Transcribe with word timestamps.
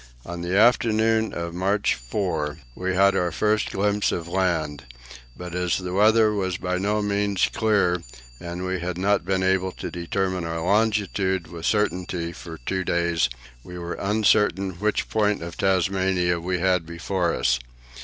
On 0.25 0.41
the 0.41 0.57
afternoon 0.57 1.31
of 1.31 1.53
March 1.53 1.93
4, 1.93 2.57
we 2.73 2.95
had 2.95 3.15
our 3.15 3.31
first 3.31 3.69
glimpse 3.71 4.11
of 4.11 4.27
land; 4.27 4.85
but, 5.37 5.53
as 5.53 5.77
the 5.77 5.93
weather 5.93 6.33
was 6.33 6.57
by 6.57 6.79
no 6.79 7.03
means 7.03 7.47
clear 7.53 8.01
and 8.39 8.65
we 8.65 8.79
had 8.79 8.97
not 8.97 9.25
been 9.27 9.43
able 9.43 9.71
to 9.73 9.91
determine 9.91 10.43
our 10.43 10.59
longitude 10.59 11.45
with 11.49 11.67
certainty 11.67 12.31
for 12.31 12.57
two 12.65 12.83
days, 12.83 13.29
we 13.63 13.77
were 13.77 13.93
uncertain 13.93 14.71
which 14.79 15.07
point 15.07 15.43
of 15.43 15.55
Tasmania 15.55 16.39
we 16.39 16.57
had 16.57 16.83
before 16.83 17.35
us. 17.35 17.59